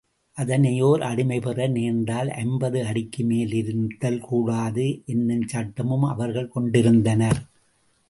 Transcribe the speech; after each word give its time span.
அதனை 0.37 0.81
ஓர் 0.81 1.01
அடிமை 1.01 1.39
பெற 1.39 1.67
நேர்ந்தால் 1.67 2.29
ஐம்பது 2.29 2.83
அடிக்குமேல் 2.83 3.53
இருத்தல் 3.53 4.19
கூடாது 4.19 5.01
என்னும் 5.05 5.47
சட்டமும் 5.47 6.03
அவர்கள் 6.03 6.49
கொண்டிருந்தனர். 6.49 7.41